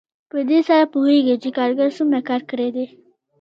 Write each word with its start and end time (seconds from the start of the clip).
په 0.31 0.39
دې 0.49 0.59
سره 0.67 0.83
پوهېږو 0.93 1.35
چې 1.43 1.49
کارګر 1.57 1.89
څومره 1.97 2.19
کار 2.29 2.41
کړی 2.51 2.69
دی 2.75 2.85